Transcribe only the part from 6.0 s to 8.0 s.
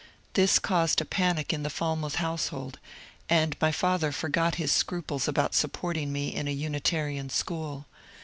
me in a Unitarian school.